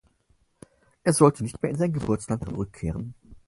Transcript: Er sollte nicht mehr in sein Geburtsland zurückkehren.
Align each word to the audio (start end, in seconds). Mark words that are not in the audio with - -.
Er 1.03 1.13
sollte 1.13 1.43
nicht 1.43 1.61
mehr 1.61 1.69
in 1.71 1.77
sein 1.77 1.93
Geburtsland 1.93 2.43
zurückkehren. 2.43 3.13